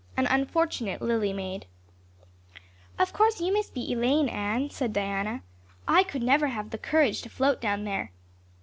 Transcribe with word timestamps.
An 0.17 0.25
Unfortunate 0.25 0.99
Lily 0.99 1.31
Maid 1.31 1.67
OF 2.97 3.13
course 3.13 3.39
you 3.39 3.53
must 3.53 3.75
be 3.75 3.91
Elaine, 3.93 4.29
Anne," 4.29 4.71
said 4.71 4.93
Diana. 4.93 5.43
"I 5.87 6.01
could 6.01 6.23
never 6.23 6.47
have 6.47 6.71
the 6.71 6.79
courage 6.79 7.21
to 7.21 7.29
float 7.29 7.61
down 7.61 7.83
there." 7.83 8.11